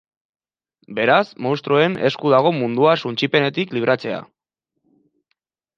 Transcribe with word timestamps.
Beraz, 0.99 1.25
monstruoen 1.47 1.97
esku 2.09 2.33
dago 2.37 2.55
mundua 2.63 2.97
suntsipenetik 3.05 3.79
libratzea. 3.79 4.25